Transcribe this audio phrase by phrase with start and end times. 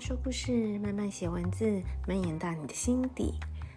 [0.00, 3.34] 说故事，慢慢写文字，蔓延到你的心底。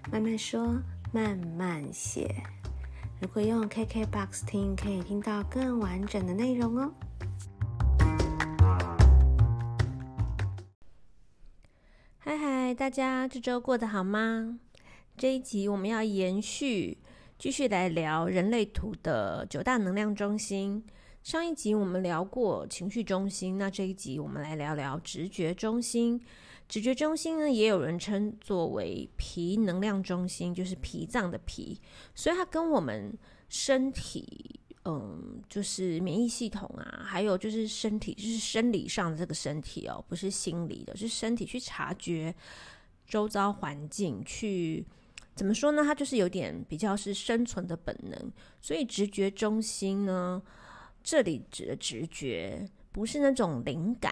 [0.09, 2.33] 慢慢说，慢慢写。
[3.19, 6.93] 如果用 KKBOX 听，可以听到更完整的内容哦。
[12.19, 14.59] 嗨嗨，大家这周过得好吗？
[15.17, 16.99] 这一集我们要延续，
[17.37, 20.85] 继续来聊人类图的九大能量中心。
[21.23, 26.21] 上一集我们聊过情绪中心，那这一集我们来聊聊直觉中心。
[26.67, 31.79] 直觉中心呢，也有人称作为脾能量中心，就是脾脏的脾，
[32.13, 42.35] 所以它跟我们身体，嗯，就是免疫系统啊，还有就是身体，就是生理上的这个身体哦，不是心理的，是身体去察觉
[43.07, 44.85] 周遭环境，去
[45.35, 45.85] 怎么说呢？
[45.85, 50.43] 它就是有点比较是生存的本能，所以直觉中心呢。
[51.03, 54.11] 这里指的直觉不是那种灵感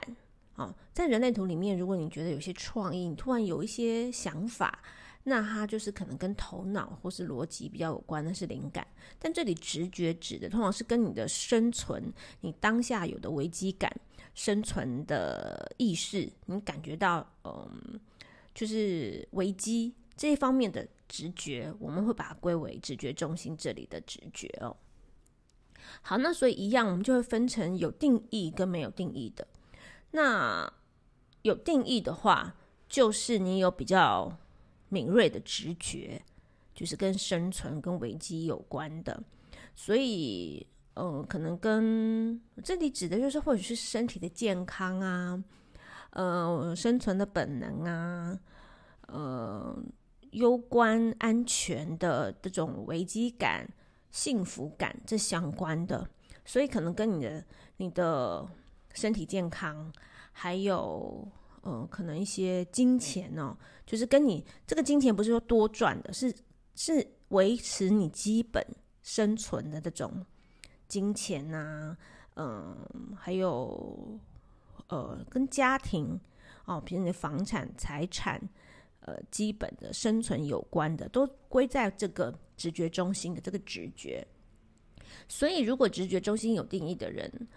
[0.56, 4.84] 哦，在人类图里面，如果你觉得有些创意，你突然有一些想法，
[5.24, 8.86] 那它就是可能跟头脑或是逻辑比较有关，那是灵感。
[9.18, 13.90] 但这里直觉指的通常是跟你的生存，你当下有的危机感、
[14.36, 18.00] 生存的意识，你感觉到嗯，
[18.54, 24.76] 就是危机这一方面的直觉，我们会把它归为直觉中心这里的直觉哦。
[26.02, 29.48] 好，那所以一样，我们就会分成有定义跟没有定义的。
[30.12, 30.72] 那
[31.44, 32.56] 有定义的话，
[32.90, 34.38] 就是你有比较
[34.90, 36.22] 敏锐的直觉，
[36.74, 39.24] 就是跟生存、跟危机有关的。
[39.76, 45.44] 所以，嗯、可能跟这里指的就是或者是身体的健康啊，
[46.12, 48.40] 呃，生存的本能啊，
[49.08, 49.82] 呃，
[50.32, 53.70] 攸关安全的这种危机感。
[54.12, 56.08] 幸福感这相关的，
[56.45, 57.44] 所以可能跟你的
[57.78, 58.45] 你的
[58.94, 59.92] 身体健康，
[60.31, 61.28] 还有
[61.62, 66.36] 呃，可能一些金钱哦，就是跟你这个金钱不是说多赚的，是
[66.75, 68.66] 是维持你基本
[69.02, 70.25] 生存的这种
[70.88, 71.96] 金钱呐、
[72.36, 72.78] 嗯、呃，
[73.16, 74.19] 还有
[74.88, 76.19] 呃，跟家庭
[76.66, 78.41] 哦，比如你的房产财产。
[79.01, 84.25] 呃，基本的生存有关的，都归在这个直觉中心的这个直觉。
[85.28, 87.47] 所以，如果直觉中心有定义的人，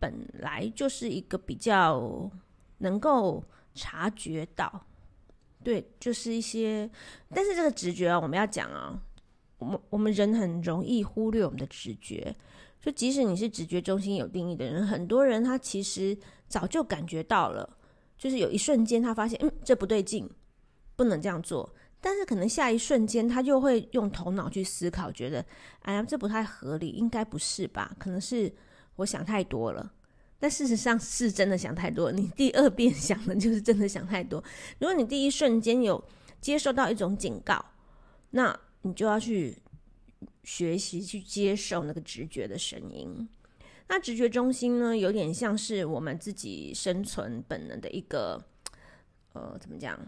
[0.00, 2.30] 本来就是一个比较
[2.78, 3.44] 能够
[3.74, 4.86] 察觉到，
[5.62, 6.90] 对，就是一些。
[7.30, 8.98] 但是这个直觉啊，我们要讲啊，
[9.58, 12.34] 我们我们人很容易忽略我们的直觉。
[12.80, 16.16] 就即使你是直觉中心有定义的人，很多人他其实
[16.48, 17.78] 早就感觉到了，
[18.18, 20.28] 就是有一瞬间他发现，嗯，这不对劲。
[20.96, 25.44] 不能这样做，但是可能下一瞬间他就会用头脑去思考，觉得
[25.80, 27.94] 哎呀，这不太合理，应该不是吧？
[27.98, 28.52] 可能是
[28.96, 29.92] 我想太多了。
[30.38, 34.42] 但事实上是真的想太多，你第二遍想的就是真的想太多。
[34.78, 36.02] 如果你第一瞬间有
[36.40, 37.64] 接受到一种警告，
[38.30, 39.56] 那你就要去
[40.42, 43.26] 学习去接受那个直觉的声音。
[43.88, 48.42] 那直觉中心呢，有点像是我们自己生存本能的一个，
[49.32, 49.98] 呃，怎么讲？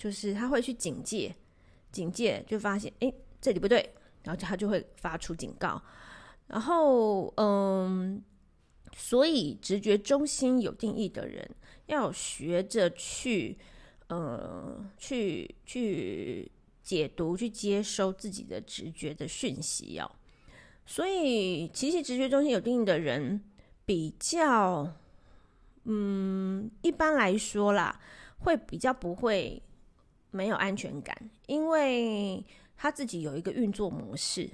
[0.00, 1.34] 就是他会去警戒，
[1.92, 5.80] 警戒就发现，哎，这里不对，然后他就会发出警告。
[6.46, 8.22] 然后，嗯，
[8.96, 11.46] 所以直觉中心有定义的人，
[11.84, 13.58] 要学着去，
[14.08, 16.50] 呃，去去
[16.82, 20.10] 解读、去接收自己的直觉的讯息哦。
[20.86, 23.44] 所以，其实直觉中心有定义的人，
[23.84, 24.90] 比较，
[25.84, 28.00] 嗯，一般来说啦，
[28.38, 29.62] 会比较不会。
[30.30, 32.44] 没有安全感，因为
[32.76, 34.48] 他自己有一个运作模式，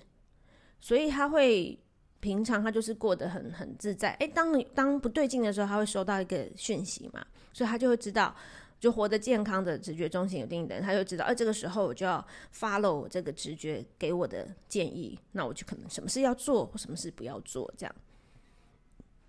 [0.80, 1.78] 所以他会
[2.20, 4.12] 平常他就是过得很很自在。
[4.14, 8.34] 诶，当当不对劲的时候，他会收到一个讯息嘛，所以他就会知道，
[8.80, 17.94] 就活得健康的直觉中心有定义的人，他就知道，哎，这个时候我就要 follow 这个直觉给我的建议，那我就可能什么事要做，或什么事不要做，这样。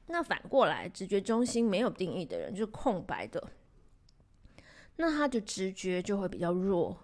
[0.07, 3.45] 那反过来，直觉中心没有定义的人，就是空白的。
[4.97, 6.97] 那他的直觉就会比较弱，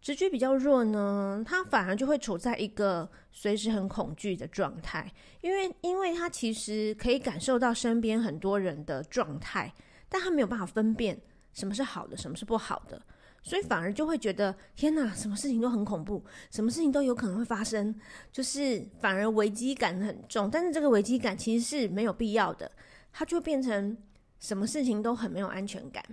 [0.00, 9.72] 直觉比较弱呢，他反而就会处在一个随时很恐惧的状态，因为因为他其实可以感受到身边很多人的状态，
[10.08, 11.20] 但他没有办法分辨
[11.52, 13.00] 什么是好的，什么是不好的，
[13.42, 17.94] 所以反而就会觉得天哪，什么事情都很恐怖，什么事情都有可能会发生，
[18.32, 22.70] 就是反而危机感很重，但是这个危机感其实是没有必要的，
[23.12, 23.96] 他就变成
[24.38, 26.04] 什么事情都很没有安全感。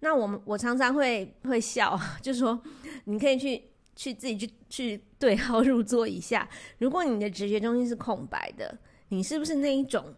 [0.00, 2.60] 那我们我常常会会笑，就说，
[3.04, 3.62] 你可以去
[3.94, 6.48] 去自己去去对号入座一下。
[6.78, 8.78] 如果你的直觉中心是空白的，
[9.08, 10.14] 你是不是那一种？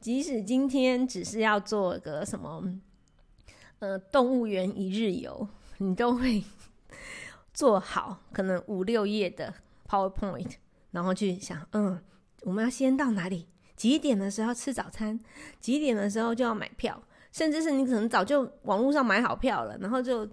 [0.00, 2.62] 即使今天只是要做个什么，
[3.80, 5.48] 呃动物园一日游，
[5.78, 6.44] 你都会
[7.52, 9.52] 做好可能五六页的
[9.88, 10.52] PowerPoint，
[10.92, 12.00] 然后去想，嗯，
[12.42, 13.48] 我们要先到哪里？
[13.74, 15.18] 几点的时候吃早餐？
[15.60, 17.02] 几点的时候就要买票？
[17.32, 20.28] 甚至是你可能早就网络上买好票了，然后就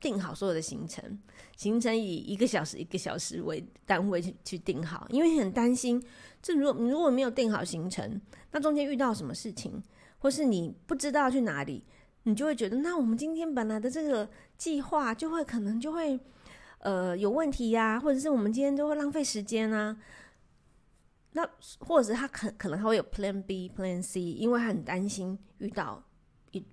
[0.00, 1.18] 定好所有的行程，
[1.56, 6.02] 行程以一个小时一个小时为单位去去定好，因为很担心，
[6.42, 8.20] 这如果你如果没有定好行程，
[8.52, 9.82] 那中间遇到什么事情，
[10.18, 11.84] 或是你不知道去哪里，
[12.24, 16.18] 你就会觉得，那我们今天本来的这个计划就会可能就会
[16.80, 19.96] 呃有问题呀、或者是我们今天就会浪费时间啊。
[21.32, 21.46] 那
[21.80, 26.02] 或者是他可可能他会有 Plan B、Plan C，因为他很担心遇到。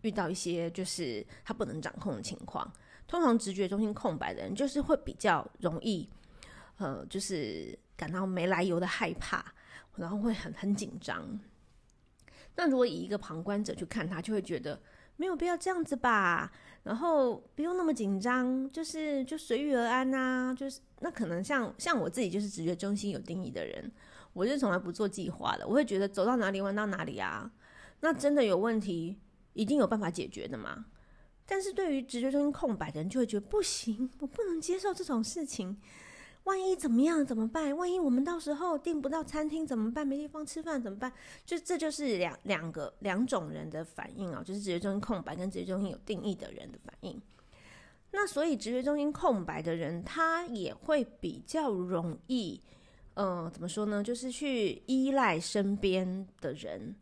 [0.02, 2.72] 遇到一些就是他不能掌控的情况，
[3.08, 6.10] 通常直觉中心空白的人就是会比较容易，
[6.78, 9.44] 呃，就是感到没来由的害怕，
[9.98, 11.40] 然后会很很紧张。
[12.56, 14.80] 那如果以一个旁观者去看他，就会觉得
[15.18, 16.52] 没有必要这样子吧，
[16.84, 20.18] 然后不用那么紧张，就是就随遇而安呐、
[20.52, 20.54] 啊。
[20.54, 23.92] 就是那可能像像我自己就是直觉中心有定义的人，
[24.34, 27.52] 我就从来不做计划的，我会觉得走到哪里玩到哪里啊。
[28.02, 29.18] 那真的有问题。
[29.54, 30.86] 一定有办法解决的嘛？
[31.46, 35.78] 但是对于直觉中心空白的人，就会觉得不行， 我不能接受这种事情。
[36.46, 37.76] 万一怎么样怎么办？
[37.76, 40.06] 万一我们到时候订不到餐厅怎么办？
[40.06, 41.12] 没地方吃饭怎么办？
[41.46, 47.22] 就这就是两两个两种人的反应啊，就是直觉中心空白跟直觉中心有定义的人的反应。
[48.12, 52.62] 那所以直觉中心空白的人，他也会比较容易，
[53.16, 54.04] 嗯、呃，怎么说呢？
[54.04, 56.96] 就是去依赖身边的人。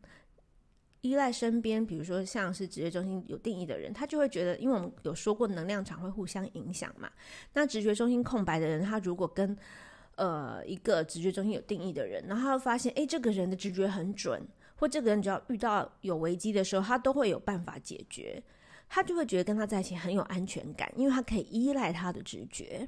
[1.02, 7.10] 依赖身边，比如说像是直觉中心有定义的人，他就会觉得，因为我们有说过能量场会互相影响嘛。
[7.54, 9.58] 那直觉中心空白的人，他如果跟
[10.16, 18.44] 呃一个直觉中心有定义的人，然后他会发现，哎，这个人的直觉很准，或这个人只要遇到有危机的时候，他都会有办法解决，
[18.88, 22.88] 他就会觉得跟他在一起很有安全感，因为他可以依赖他的直觉。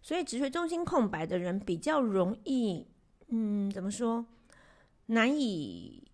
[0.00, 2.86] 所以直觉中心空白的人比较容易，
[3.28, 4.24] 嗯，怎么说，
[5.06, 6.07] 难以。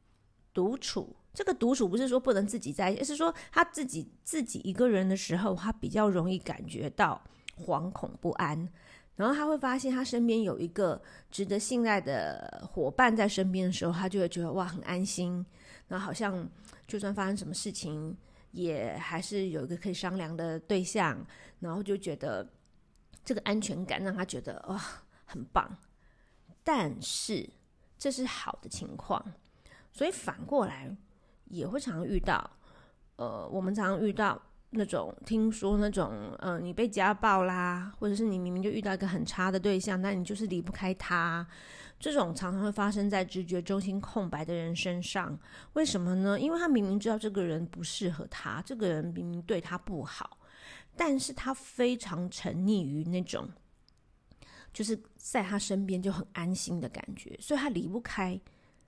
[0.54, 7.20] 独处，这个独处不是说不能自己在，而是说他自己自己一个人的时候，他比较容易感觉到
[7.58, 8.68] 惶恐不安，
[9.16, 15.44] 然后他会发现他身边有一个值得信赖的伙伴在身边的时候，他就会觉得哇，很安心，
[15.88, 16.48] 然后好像
[16.86, 18.16] 就算发生什么事情，
[18.52, 21.26] 也还是有一个可以商量的对象，
[21.58, 22.48] 然后就觉得
[23.24, 24.80] 这个安全感让他觉得哇，
[25.24, 25.76] 很棒，
[26.62, 27.50] 但是
[27.98, 29.20] 这是好的情况。
[29.94, 30.94] 所以反过来
[31.46, 32.50] 也会常遇到，
[33.14, 34.38] 呃，我们常常遇到
[34.70, 41.46] 那种听说那种，呃，你被家暴啦，或者是你明明就遇到一个很差的对象，但你就是离不开他，
[42.00, 45.38] 这种常常会发生在直觉中心空白的人身上。
[45.74, 46.40] 为什么呢？
[46.40, 50.38] 因为他明明知道这个人不适合他，这个人明明对他不好，
[50.96, 53.48] 但是他非常沉溺于那种，
[54.72, 58.40] 就是在他身边就很安心的感觉，所以他离不开。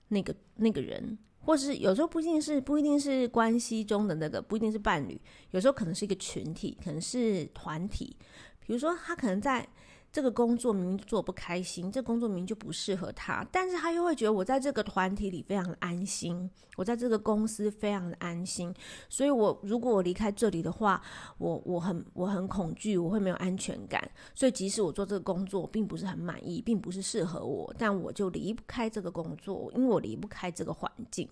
[0.09, 5.19] 那个那个人，或是有时候不一定是不一定是关系中的那个，不一定是伴侣，
[5.51, 8.15] 有时候可能是一个群体，可能是团体。
[8.59, 9.67] 比如说，他可能在。
[10.11, 18.73] 这个工作明明做不开心，这工作明明就不适合他，但是他又会觉得我在这个团体里非常的安心，我在这个公司非常的安心，
[19.09, 20.99] 所以我如果我离开这里的话，
[21.37, 31.29] 我我很我很恐惧，我会没有安全感，所以即使我做这个工作并不是很满意，并不是适合我，但我就离不开这个工作，因为我离不开这个环境。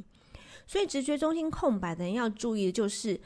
[0.68, 3.20] 所以直觉中心空白的人要注意的就是，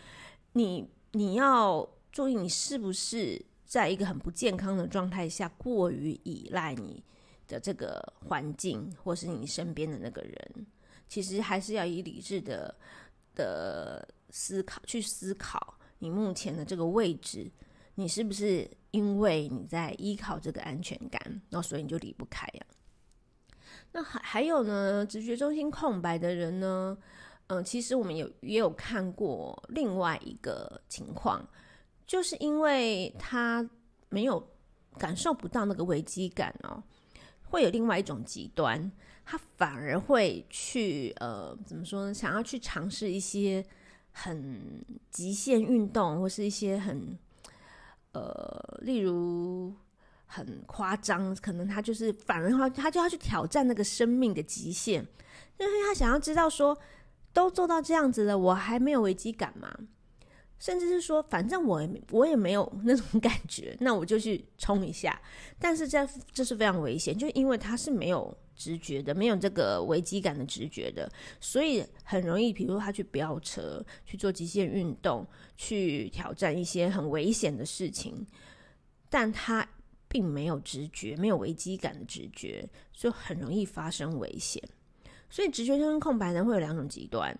[0.53, 3.48] 你你要注意你是不是。
[3.69, 7.03] 在一个很不健康的状态下，过于依赖你
[7.47, 10.65] 的这个环境，或是你身边的那个人，
[11.07, 12.75] 其实还是要以理智的
[13.35, 17.47] 的思考去思考你目前的这个位置，
[17.93, 21.21] 你是不是因为你在依靠这个安全感，
[21.51, 22.65] 然后所以你就离不开呀？
[23.91, 26.97] 那还还有呢，直觉中心空白的人呢，
[27.45, 31.47] 嗯，其实我们有也有看过另外一个情况。
[32.09, 33.63] 就是因为他
[34.09, 34.43] 没有
[34.97, 36.81] 感受不到那个危机感哦，
[37.43, 38.91] 会有另外一种极端，
[39.23, 42.11] 他反而会去呃怎么说呢？
[42.11, 43.63] 想要去尝试一些
[44.11, 47.15] 很极限运动，或是一些很
[48.13, 49.71] 呃，例如
[50.25, 55.05] 很夸张，可能他就是反而他他就要去挑战那个生命的极限，
[55.59, 56.75] 因为他想要知道说，
[57.31, 59.71] 都做到这样子了，我还没有危机感吗？
[60.59, 65.19] 甚至是说，反正我我也没有那种 感觉，那我就去冲一下。
[65.57, 75.25] 但是这这是非常危险，就因为他是没有直觉的，没有这个危机感的直觉的，所以很容易，比如他去飙车、去做极限运动、
[75.55, 78.27] 去挑战一些很危险的事情，
[79.09, 79.65] 但他
[80.09, 84.61] 并没有直觉，没有危机感的直觉，就很容易发生危险。
[85.29, 87.33] 所以直觉中心空白人会有两种极端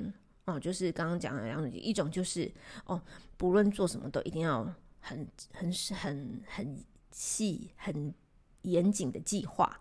[0.49, 2.51] 哦，就是刚刚讲的两种，一种就是
[2.85, 3.01] 哦，
[3.37, 4.63] 不论做什么都一定要
[4.99, 8.13] 很很很很细、很
[8.63, 9.79] 严谨的计划。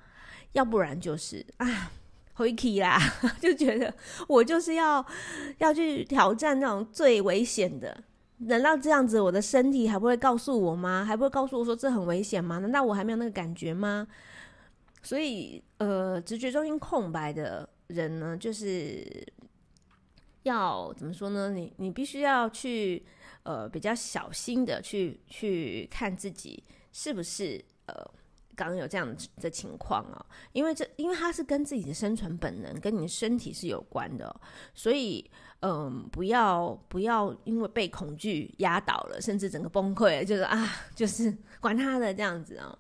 [0.53, 1.91] 要不然就是啊，
[2.35, 2.99] 回去啦，
[3.41, 3.93] 就觉得
[4.27, 5.05] 我就是要
[5.59, 8.05] 要去挑战那种最危险的。
[8.39, 11.05] 难道这样子，我的身体还不会告诉我吗？
[11.05, 12.59] 还不会告诉我说这很危险吗？
[12.61, 14.07] 难道我还没有那个感觉吗？
[15.03, 19.07] 所以，呃，直觉中心空白的人呢，就是
[20.49, 21.51] 要怎么说呢？
[21.51, 23.05] 你你必须要去
[23.45, 26.63] 呃比较小心的去去看自己
[26.93, 27.95] 是不是呃。
[28.59, 30.19] 刚有这样的情况啊，
[30.53, 34.35] 因为这因为它是跟自己的生存本能跟你的身体是有关的，
[34.75, 35.25] 所以
[35.61, 42.77] 嗯，不要不要因为被恐惧压倒了，甚至整个崩溃，就是啊，就是管他的这样子啊。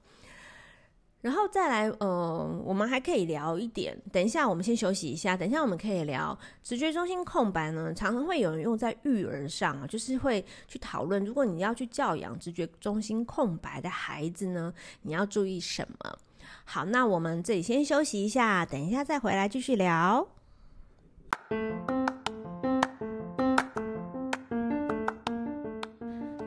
[1.21, 4.01] 然后再来，呃，我们还可以聊一点。
[4.13, 5.37] 等一下，我们先休息一下。
[5.37, 14.73] 等一下，我们可以聊直觉中心空白呢，常常会有人用在育儿上啊，就是会去讨论，如果你要去教养直觉中心空白的孩子呢，
[15.03, 16.19] 你要注意什么？
[16.65, 20.29] 好，那我们这里先休息一下，等一下再回来继续聊。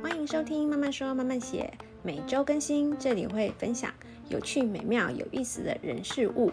[0.02, 1.74] 欢迎收听《慢慢说慢慢写》，
[2.04, 3.92] 每周更新，这里会分享。
[4.32, 6.50] 有趣、美妙、有意思的人事物。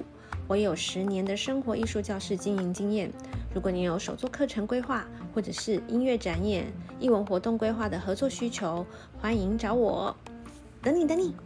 [0.48, 3.08] 我有十年的生活艺术教室经营经验。
[3.54, 6.66] 如果你有手作课程规划，或者是音乐展演、
[6.98, 8.84] 艺文活动规划的合作需求，
[9.20, 10.14] 欢迎找我。
[10.82, 11.36] 等你，等你。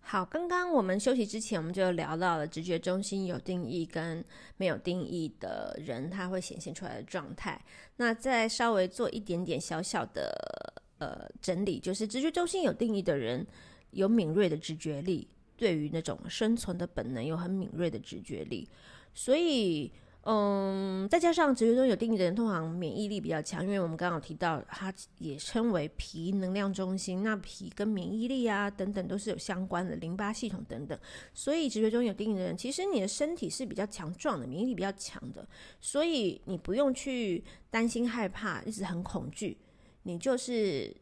[0.00, 4.24] 好，刚刚我们休息之前，我们就聊到了直觉中心有定义跟
[4.56, 7.64] 没有定义的人，他会显现出来的状态。
[7.96, 10.69] 那再稍微做一点点小小的
[11.00, 13.44] 呃整理，就是直觉中心有定义的人，
[13.90, 18.68] 有敏锐的直觉力，对于那种生存的本能有很敏锐的直觉力，
[19.12, 19.92] 所以。
[20.24, 27.22] 嗯，再加上直觉中有定义的人，通常免疫力比较强，因为我们刚刚提到，它也称为脾能量中心。
[27.22, 30.96] 那脾跟免疫力啊等等都是有相关的，淋巴系统等等。
[31.32, 35.48] 所以直觉中有定义的人，其实你的身体是比较强壮的，免疫力比较强的，
[35.80, 39.56] 所以你不用去担心害怕，一直很恐惧，
[40.02, 40.96] 你就是。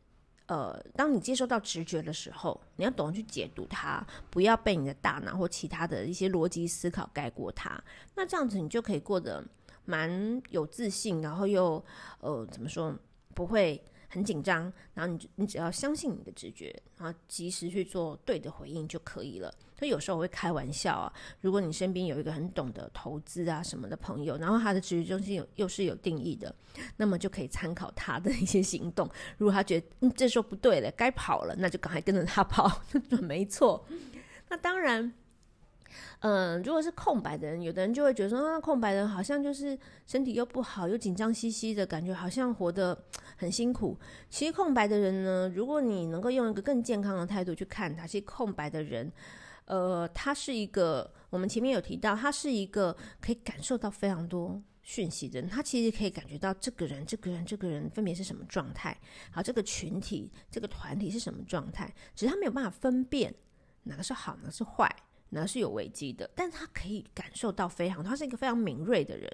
[0.46, 7.78] 呃，当你接收到直觉的时候，你要懂得去解读它，不要被你的大脑或其他的一些逻辑思考盖过它。
[8.14, 9.44] 那这样子，你就可以过得
[9.84, 11.84] 蛮有自信，然后又
[12.20, 12.98] 呃，怎么说，
[13.34, 13.78] 不会。
[14.10, 19.52] 很紧张，然后你你只要相信你的直觉，然后及时去做对的回应就可以了。
[19.78, 26.52] 所以有时候我会开玩笑啊，如果你身边有一个很懂得投资啊什么的朋友，然后他的直觉中心有又是有定义的，
[26.96, 29.08] 那么就可以参考他的一些行动。
[29.36, 32.82] 如果他觉得这时候不对了，该跑了，那就赶快跟着他跑，
[33.22, 33.86] 没错。
[34.48, 35.12] 那当然。
[36.20, 42.96] 嗯，如果是空白的人，有的人就会觉得说，那空白的人好像就是身体又不好，又紧张兮兮的感觉，好像活得
[43.36, 43.96] 很辛苦。
[44.28, 49.10] 其实空白的人呢，如果你能够用一个更健康的态度去看他，其实空白的人，
[49.68, 58.98] 呃，他是一个，我们前面有提到，他是一个可以感受到非常多讯息的人，他其实可以感觉到这个人、这个人、这个人分别是什么状态，
[59.30, 63.34] 好，这个群体、这个团体是什么状态，只是他没有办法分辨
[63.84, 64.94] 哪个是好，哪个是坏。
[65.30, 69.30] 哪个是有危机的，但他可以感受到非常，他是一个非常敏锐的人。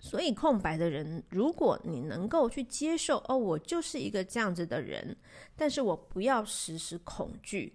[0.00, 5.16] 所以空白的人，如果你能够去接受，哦，我就是一个这样子的人，
[5.54, 7.72] 但是我不要时时恐惧，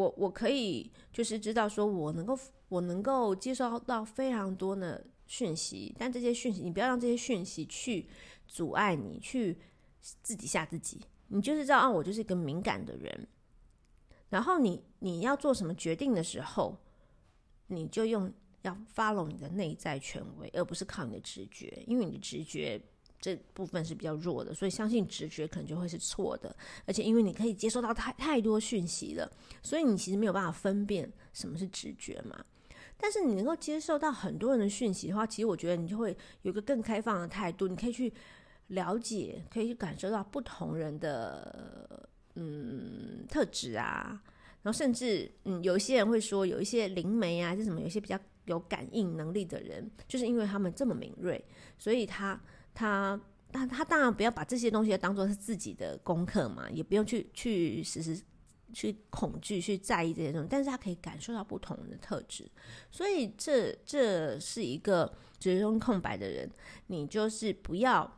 [0.00, 2.38] 我我可以就是知道说我能够
[2.68, 8.06] 我能够接受到非常多的讯息，但这些讯息你不要让这些讯息去
[8.46, 9.58] 阻碍你，去
[10.22, 13.28] 自己吓自己，你就是知道啊，我就是一个敏感的人。
[14.30, 16.78] 然后你你要做什么决定的时候，
[17.66, 22.80] 你就用要 follow 你的内在权威，而不是靠你的直觉，因为你的直觉
[23.20, 26.54] 这部分是比较弱的，所以相信直觉可能就会是错的。
[26.86, 29.30] 而且因为你可以接收到太太多讯息了，
[29.62, 32.44] 所以你其实没有办法分辨什么是直觉嘛。
[32.96, 38.12] 但是你能够接受到很多人的讯息的话，其实我觉得你就会有一个更开放的态度，你可以去
[38.68, 42.08] 了解，可以去感受到不同人的。
[42.36, 44.22] 嗯，特质啊，
[44.62, 51.44] 然后甚至嗯，有一些人会说，有一些灵媒啊，是什么，有一些比较有感应能力的人，就是因为他们这么敏锐，
[51.76, 52.40] 所以他
[52.80, 53.20] 他
[53.52, 58.18] 那他当然不要把这些东西当做是自己的功课嘛，也不用去去时时
[58.72, 62.50] 去恐惧、去在意这些东西，但是他可以感受到不同的特质，
[62.90, 65.04] 所以这这是一个
[65.38, 66.50] 直觉中空白的人，
[66.86, 68.10] 你就是不要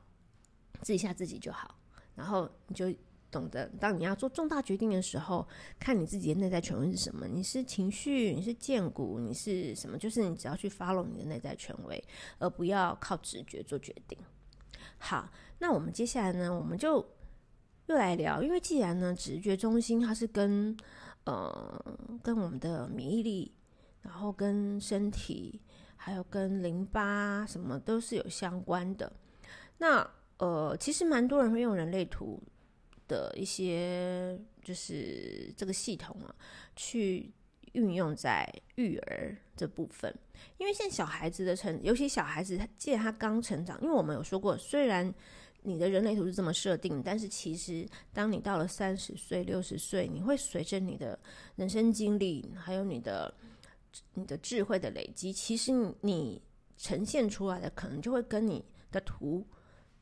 [0.81, 1.77] 自己吓自己就好，
[2.15, 2.95] 然后你就
[3.29, 5.49] 懂得，当你要做重大决定的时候，
[5.81, 12.05] 看你自己的内在权威是什么，你是情绪，你是荐骨，你是什么，就是你只要去 follow 你的内在权威，
[12.39, 14.17] 而不要靠直觉做决定。
[15.05, 15.29] 好，
[15.59, 17.05] 那我们接下来呢，我们就
[17.87, 20.77] 又来聊，因为既然呢，直觉中心它是跟
[21.25, 21.85] 呃
[22.23, 23.53] 跟我们的免疫力，
[24.03, 25.61] 然后跟身体，
[25.97, 29.13] 还有跟淋巴什么都是有相关的。
[29.79, 32.41] 那呃，其实蛮多人会用人类图
[33.09, 36.33] 的一些就是这个系统啊，
[36.77, 37.29] 去
[37.73, 40.15] 运用在育儿这部分。
[40.59, 45.13] 因为现在小孩子的成，尤其小孩子，他既然他刚成长，因为我们有说过，虽然
[45.63, 51.19] 你的人类图是这么设定，但是其实当你到了三十岁、六十岁，你会随着你的
[51.57, 53.33] 人生经历，还有你的
[54.15, 56.43] 你的智慧的累积，其实你
[56.77, 59.47] 呈现出来的可能就会跟你的图。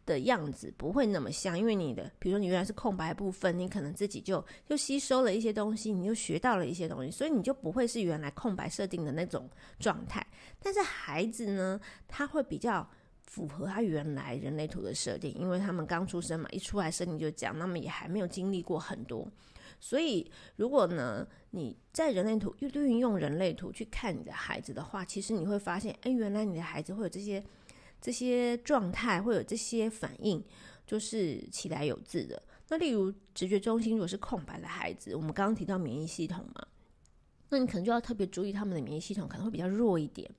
[0.06, 10.26] 的样子不会那么像，因为你的，比如说你原来是空白部分，你可能自己就就吸收了一些东西，你就学到了一些东西，所以你就不会是原来空白设定的那种状态。
[10.60, 12.88] 但是孩子呢，他会比较
[13.24, 19.28] 符合他原来人类图的设定，因为他们刚出生嘛，一出来设定就讲，那么也还没有经历过很多，
[19.78, 27.44] 所以如果呢你在人类图运用人类图去看你的孩子的话，其实你会发现，哎，原来你的孩子会有这些。
[28.00, 30.42] 这些状态会有这些反应，
[30.86, 32.42] 就是起来有字的。
[32.68, 36.66] 那例如直觉中心如果是空白的孩子，我们刚刚提到免疫系统嘛，
[37.48, 40.30] 那你可能就要特别注意他们的免疫系统可能会比较弱一点，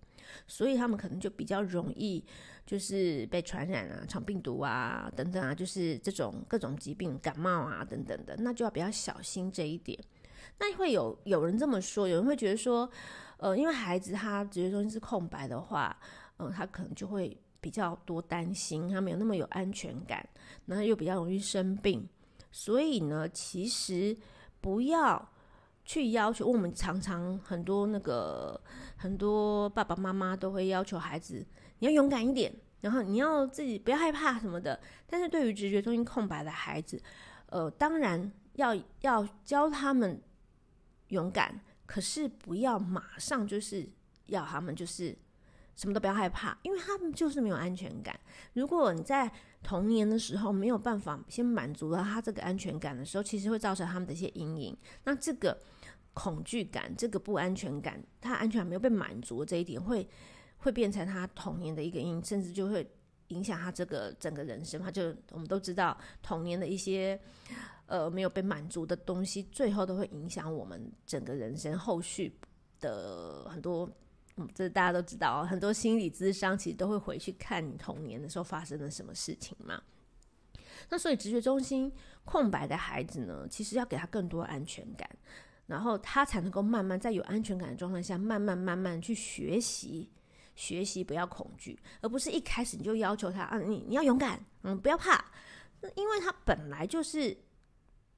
[0.48, 2.24] 所以他们可能就比较容易
[2.66, 10.02] 就是被传染啊，肠病毒啊等等啊，就是这种各种疾病、感冒啊等等的，那就要比较小心这一点。
[10.58, 12.90] 那会有有人这么说，有人会觉得说，
[13.38, 16.00] 呃，因为孩子他直觉中心是空白的话，
[16.38, 17.38] 嗯、呃，他可能就会。
[17.62, 20.28] 比较多担心，他没有那么有安全感，
[20.66, 22.10] 然后又比较容易生病，
[22.52, 24.18] 所以呢，其实
[24.60, 25.32] 不要
[25.86, 26.48] 去要求。
[26.48, 28.60] 我们常常很多那个
[28.98, 31.46] 很多爸爸妈妈都会要求孩子，
[31.78, 34.82] 你要勇敢一点，然后你要自己不要害怕什么的。
[35.06, 37.00] 但是对于直觉中心空白的孩子，
[37.46, 40.20] 呃，当然要要教他们
[41.10, 43.88] 勇敢，可是不要马上就是
[44.26, 45.16] 要他们就是。
[45.82, 48.18] 什么都不要害怕，因为他们就是没有安全感。
[48.54, 49.32] 如果你在
[49.64, 54.78] 童年的时候没有办法先满足了他这个安全感的时候，其实会造成他们的一些阴影。
[55.06, 55.60] 那这个
[56.14, 60.08] 恐惧感、这个不安全感，他安全感没有被满足这一点，会
[60.58, 62.88] 会变成他童年的一个阴影，甚至就会
[63.30, 64.80] 影响他这个整个人生。
[64.84, 67.20] 他就我们都知道，童年的一些
[67.88, 72.38] 呃没有被满足的东西，最后都会影响我们整个人生后续
[72.80, 73.90] 的很多。
[74.54, 79.82] 这大家都知道，很多心理咨商其实都会回去看你童年的时候发生了什么事情嘛。
[80.90, 81.92] 那所以直觉中心
[82.26, 85.10] 空白的孩子呢，其实要给他更多安全感，
[85.68, 90.10] 然后他才能够慢慢在有安全感的状态下，慢慢慢慢去学习，
[90.56, 95.24] 学习不要恐惧，而不是一开始你就要求他啊，你你要勇敢，嗯，不要怕，
[95.96, 97.38] 因为他本来就是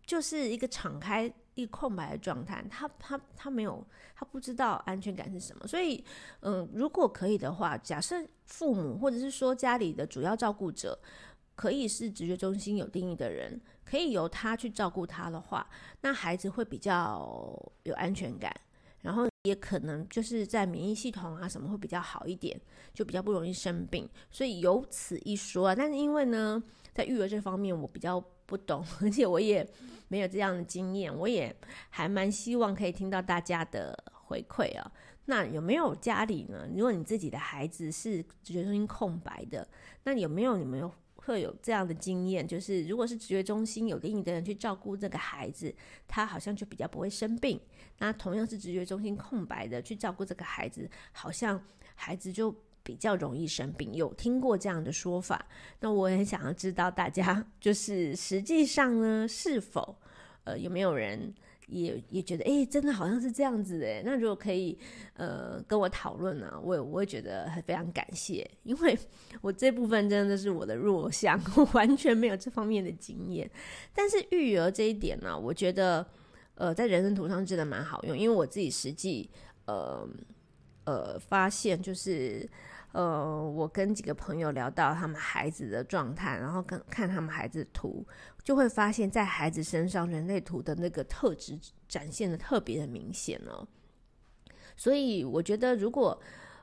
[0.05, 1.33] 就是一个敞开。
[1.55, 3.85] 一空白的状态，他他他没有，
[4.15, 6.03] 他不知道安全感是什么，所以，
[6.41, 10.97] 嗯，如果可以的话，假设父母或者是说家里的主要照顾者
[11.55, 15.69] 可以是直觉中心有定义的人，可以由他去照顾他的话，
[16.01, 18.51] 那孩子会比较有安全感，
[19.01, 22.59] 然后也可能就是在免疫系统啊什么会比较好一点，
[22.93, 24.09] 就比较不容易生病。
[24.31, 26.63] 所以有此一说啊，但是因为呢，
[26.93, 28.23] 在育儿这方面我比较。
[28.53, 29.67] 不懂， 而且我也
[30.09, 31.55] 没有这样的经验，我也
[31.89, 34.91] 还蛮希望可以听到大家的回馈啊。
[35.25, 36.67] 那有没有家里呢？
[36.75, 39.67] 如果你自己的孩子是直觉中心空白的，
[40.03, 42.47] 那有没有你们会有这样的经验？
[42.47, 45.73] 就是如果是直觉中心有另一个人去照顾这个孩子，
[46.07, 47.59] 他好像就比较不会生病。
[47.97, 51.59] 那同样是直觉中心空白的去照顾这个孩子，好像
[51.95, 52.55] 孩子就。
[52.83, 55.45] 比较容易生病，有听过这样的说法。
[55.79, 59.95] 那我也想要知道大家就是实际上呢，是否
[60.43, 61.33] 呃有没有人
[61.67, 64.01] 也也觉得哎，真的好像是这样子的。
[64.03, 64.77] 那如果可以
[65.13, 68.97] 呃跟我讨论呢，我也我会觉得非常感谢，因为
[69.39, 73.49] 我这部分真的是我的弱项，我完全没有这方面的经验。
[73.93, 76.05] 但是育儿这一点呢，我觉得
[76.55, 79.29] 呃在人生图上真的蛮好用，因为我自己实际
[79.65, 80.05] 呃
[80.83, 82.47] 呃发现就是。
[82.93, 88.07] 呃，我跟几个朋友聊到他们孩子的状态，然后跟看他们孩子图，
[88.43, 93.67] 就会发现，在孩子身上，人类图的那个特质展现的特别的明显哦。
[94.77, 96.17] 所以我觉得，如果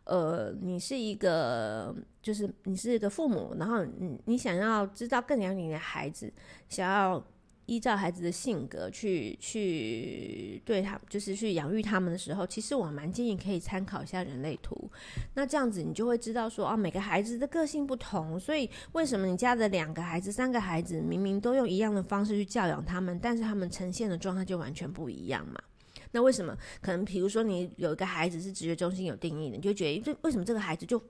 [0.04, 6.32] 呃你是一个，就是你是一个父母，然后你你想要知道更了解你的孩子，
[6.68, 7.22] 想要。
[7.70, 14.90] 依照孩子的性格去去对他，就是去养育他们的时候，其实我蛮建议可以参考一下人类图。
[15.34, 25.62] 那这样子你就会知道说，哦，每个孩子的个性不同，所以为什么你家的两个孩子、三个孩子明明都用一样的方式去教养他们，但是他们呈现的状态就完全不一样嘛？
[26.10, 26.58] 那为什么？
[26.80, 31.00] 可能比如说你有一个孩子是直觉中心有定义的，你就觉得，这为什么这个孩子就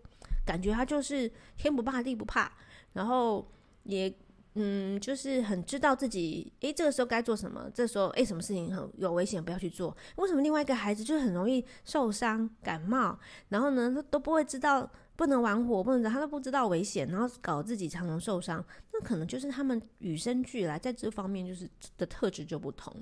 [0.44, 2.52] 感觉他就是天不怕地不怕，
[2.92, 3.50] 然后
[3.84, 4.14] 也。
[4.54, 7.70] 嗯，就是很知道自己，诶，这个时候该做什么？
[7.72, 9.96] 这时候，诶，什么事情很有危险，不要去做。
[10.16, 18.64] 为什么另外一个孩子就很容易受伤、感冒，然后呢，他都不会知道不能玩火，不能，他都不知道危险，然后搞自己常常受伤？
[18.92, 22.92] 那可能就是他们与生俱来在这方面就是的特质就不同。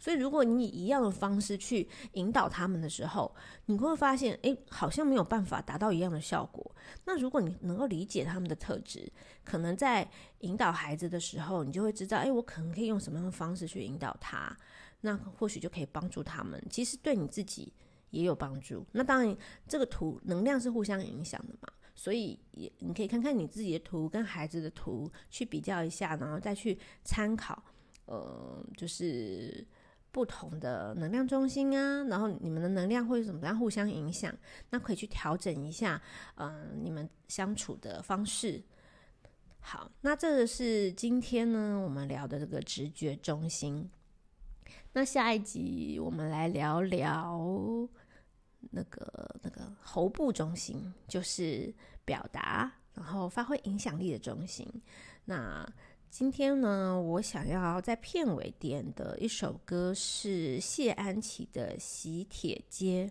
[0.00, 3.32] 所以，如果你以一样的方式去引导他们的时候，
[3.66, 6.74] 你会发现，诶，好像没有办法达到一样的效果。
[7.04, 9.12] 那如果你能够理解他们的特质，
[9.44, 14.56] 可能在引导孩子的时候，你就会知道，诶，我可能可以用什么样的方式去引导他，
[15.02, 16.58] 那或许就可以帮助他们。
[16.70, 17.70] 其实对你自己
[18.08, 18.86] 也有帮助。
[18.92, 19.36] 那当然，
[19.68, 27.62] 这个图能量是互相影响的嘛，所以也你可以看看你自己的图跟孩子的图去比较一下，然后再去参考，
[28.06, 29.66] 呃，就是。
[30.12, 34.34] 不同的能量中心啊，然后你们的能量会怎么样互相影响？
[34.70, 36.00] 那可以去调整一下，
[36.36, 38.62] 嗯、你们相处的方式。
[39.60, 43.90] 好，那这个是今天呢我们聊的这个直觉中心。
[44.92, 47.38] 那下一集我们来聊聊
[48.70, 51.72] 那个那个喉部中心，就是
[52.04, 54.66] 表达然后发挥影响力的中心。
[55.24, 55.64] 那
[56.10, 63.08] 今天呢，我想要在片尾点的一首歌是谢安琪的《喜帖街》。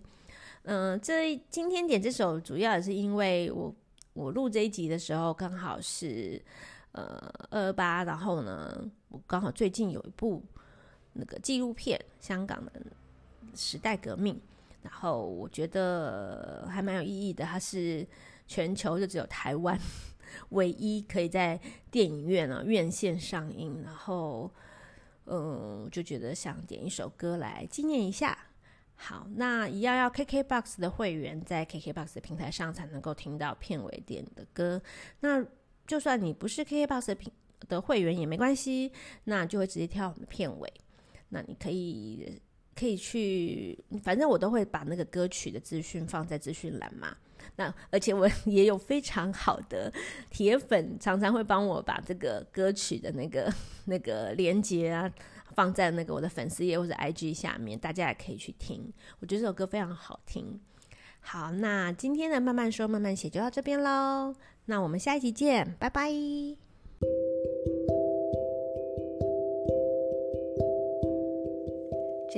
[0.63, 3.73] 嗯、这今天点这首主要也是因为我
[4.13, 6.39] 我录这一集的时候刚好是
[6.91, 10.43] 呃二二八，然后呢，我刚好最近有一部
[11.13, 12.73] 那个纪录片，香港的
[13.55, 14.39] 时代革命，
[14.83, 18.05] 然后我觉得还蛮有意义的，它是
[18.49, 19.79] 全球就只有台湾。
[20.49, 21.59] 唯一可以在
[21.89, 24.51] 电影院啊院线上映，然后，
[25.25, 28.37] 嗯，就觉得想点一首歌来纪念一下。
[28.95, 34.79] 好，那一样要 KKBOX 的会员在 KKBOX 的平台上才能够听到片尾点的歌。
[35.21, 35.43] 那
[35.87, 37.31] 就算你不是 KKBOX 的平
[37.67, 38.91] 的会员也没关系，
[39.23, 40.71] 那就会直接跳我们的片尾。
[41.29, 42.39] 那你可以
[42.75, 47.17] 可以去，反正我都会把那个歌曲的资讯放在资讯栏嘛。
[47.55, 49.91] 那而且我 也有非常好的
[50.29, 53.53] 铁粉，常常会帮我把这个歌曲的那个
[53.85, 55.11] 那个连接啊
[55.55, 58.91] 放在那个我的粉丝页或者 IG 下面，大家也可以去听。
[59.19, 60.59] 我觉得这首歌非常好听。
[61.21, 64.33] 好，那今天的慢慢说慢慢写就到这边喽。
[64.65, 66.09] 那我们下一集见，拜拜。